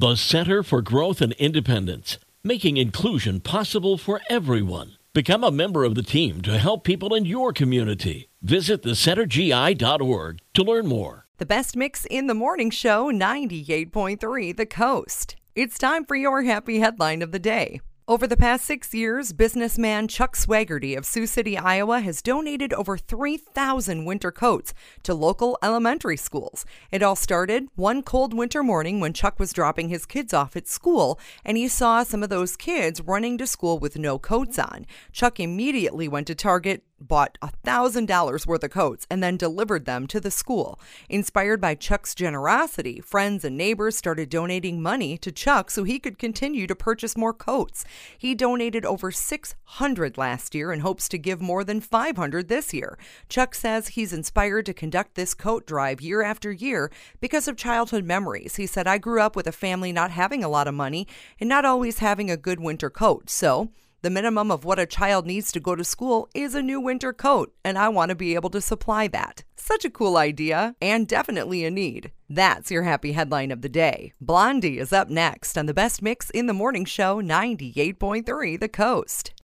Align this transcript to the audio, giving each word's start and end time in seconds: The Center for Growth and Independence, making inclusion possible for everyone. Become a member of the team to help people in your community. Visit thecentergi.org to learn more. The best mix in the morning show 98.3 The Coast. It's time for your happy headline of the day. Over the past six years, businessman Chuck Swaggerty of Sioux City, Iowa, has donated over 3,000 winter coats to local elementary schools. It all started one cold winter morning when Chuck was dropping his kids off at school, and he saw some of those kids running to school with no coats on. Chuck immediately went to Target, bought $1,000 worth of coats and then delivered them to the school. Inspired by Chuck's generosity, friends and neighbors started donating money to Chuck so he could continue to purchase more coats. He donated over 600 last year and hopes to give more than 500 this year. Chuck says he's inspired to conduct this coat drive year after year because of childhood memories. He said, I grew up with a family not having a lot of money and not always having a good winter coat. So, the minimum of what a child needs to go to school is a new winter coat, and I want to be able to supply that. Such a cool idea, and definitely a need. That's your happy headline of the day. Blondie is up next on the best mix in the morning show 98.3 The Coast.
The 0.00 0.16
Center 0.16 0.62
for 0.62 0.80
Growth 0.80 1.20
and 1.20 1.34
Independence, 1.34 2.16
making 2.42 2.78
inclusion 2.78 3.38
possible 3.40 3.98
for 3.98 4.22
everyone. 4.30 4.96
Become 5.12 5.44
a 5.44 5.50
member 5.50 5.84
of 5.84 5.94
the 5.94 6.02
team 6.02 6.40
to 6.40 6.56
help 6.56 6.84
people 6.84 7.14
in 7.14 7.26
your 7.26 7.52
community. 7.52 8.30
Visit 8.40 8.82
thecentergi.org 8.82 10.38
to 10.54 10.62
learn 10.62 10.86
more. 10.86 11.26
The 11.36 11.44
best 11.44 11.76
mix 11.76 12.06
in 12.06 12.28
the 12.28 12.34
morning 12.34 12.70
show 12.70 13.12
98.3 13.12 14.56
The 14.56 14.64
Coast. 14.64 15.36
It's 15.54 15.76
time 15.76 16.06
for 16.06 16.16
your 16.16 16.44
happy 16.44 16.78
headline 16.78 17.20
of 17.20 17.32
the 17.32 17.38
day. 17.38 17.82
Over 18.10 18.26
the 18.26 18.36
past 18.36 18.64
six 18.64 18.92
years, 18.92 19.32
businessman 19.32 20.08
Chuck 20.08 20.34
Swaggerty 20.34 20.98
of 20.98 21.06
Sioux 21.06 21.28
City, 21.28 21.56
Iowa, 21.56 22.00
has 22.00 22.22
donated 22.22 22.72
over 22.72 22.98
3,000 22.98 24.04
winter 24.04 24.32
coats 24.32 24.74
to 25.04 25.14
local 25.14 25.56
elementary 25.62 26.16
schools. 26.16 26.66
It 26.90 27.04
all 27.04 27.14
started 27.14 27.68
one 27.76 28.02
cold 28.02 28.34
winter 28.34 28.64
morning 28.64 28.98
when 28.98 29.12
Chuck 29.12 29.38
was 29.38 29.52
dropping 29.52 29.90
his 29.90 30.06
kids 30.06 30.34
off 30.34 30.56
at 30.56 30.66
school, 30.66 31.20
and 31.44 31.56
he 31.56 31.68
saw 31.68 32.02
some 32.02 32.24
of 32.24 32.30
those 32.30 32.56
kids 32.56 33.00
running 33.00 33.38
to 33.38 33.46
school 33.46 33.78
with 33.78 33.96
no 33.96 34.18
coats 34.18 34.58
on. 34.58 34.86
Chuck 35.12 35.38
immediately 35.38 36.08
went 36.08 36.26
to 36.26 36.34
Target, 36.34 36.82
bought 37.00 37.38
$1,000 37.42 38.46
worth 38.46 38.64
of 38.64 38.70
coats 38.70 39.06
and 39.10 39.22
then 39.22 39.36
delivered 39.36 39.84
them 39.84 40.06
to 40.06 40.20
the 40.20 40.30
school. 40.30 40.78
Inspired 41.08 41.60
by 41.60 41.74
Chuck's 41.74 42.14
generosity, 42.14 43.00
friends 43.00 43.44
and 43.44 43.56
neighbors 43.56 43.96
started 43.96 44.28
donating 44.28 44.82
money 44.82 45.16
to 45.18 45.32
Chuck 45.32 45.70
so 45.70 45.84
he 45.84 45.98
could 45.98 46.18
continue 46.18 46.66
to 46.66 46.74
purchase 46.74 47.16
more 47.16 47.32
coats. 47.32 47.84
He 48.16 48.34
donated 48.34 48.84
over 48.84 49.10
600 49.10 50.18
last 50.18 50.54
year 50.54 50.72
and 50.72 50.82
hopes 50.82 51.08
to 51.08 51.18
give 51.18 51.40
more 51.40 51.64
than 51.64 51.80
500 51.80 52.48
this 52.48 52.74
year. 52.74 52.98
Chuck 53.28 53.54
says 53.54 53.88
he's 53.88 54.12
inspired 54.12 54.66
to 54.66 54.74
conduct 54.74 55.14
this 55.14 55.34
coat 55.34 55.66
drive 55.66 56.00
year 56.00 56.22
after 56.22 56.52
year 56.52 56.90
because 57.20 57.48
of 57.48 57.56
childhood 57.56 58.04
memories. 58.04 58.56
He 58.56 58.66
said, 58.66 58.86
I 58.86 58.98
grew 58.98 59.20
up 59.20 59.36
with 59.36 59.46
a 59.46 59.52
family 59.52 59.92
not 59.92 60.10
having 60.10 60.44
a 60.44 60.48
lot 60.48 60.68
of 60.68 60.74
money 60.74 61.06
and 61.38 61.48
not 61.48 61.64
always 61.64 61.98
having 61.98 62.30
a 62.30 62.36
good 62.36 62.60
winter 62.60 62.90
coat. 62.90 63.30
So, 63.30 63.70
the 64.02 64.10
minimum 64.10 64.50
of 64.50 64.64
what 64.64 64.78
a 64.78 64.86
child 64.86 65.26
needs 65.26 65.52
to 65.52 65.60
go 65.60 65.76
to 65.76 65.84
school 65.84 66.28
is 66.34 66.54
a 66.54 66.62
new 66.62 66.80
winter 66.80 67.12
coat, 67.12 67.52
and 67.64 67.76
I 67.76 67.88
want 67.88 68.08
to 68.08 68.14
be 68.14 68.34
able 68.34 68.50
to 68.50 68.60
supply 68.60 69.08
that. 69.08 69.44
Such 69.56 69.84
a 69.84 69.90
cool 69.90 70.16
idea, 70.16 70.74
and 70.80 71.06
definitely 71.06 71.64
a 71.64 71.70
need. 71.70 72.10
That's 72.28 72.70
your 72.70 72.84
happy 72.84 73.12
headline 73.12 73.50
of 73.50 73.60
the 73.60 73.68
day. 73.68 74.12
Blondie 74.20 74.78
is 74.78 74.92
up 74.92 75.10
next 75.10 75.58
on 75.58 75.66
the 75.66 75.74
best 75.74 76.00
mix 76.00 76.30
in 76.30 76.46
the 76.46 76.54
morning 76.54 76.84
show 76.84 77.20
98.3 77.20 78.58
The 78.58 78.68
Coast. 78.68 79.32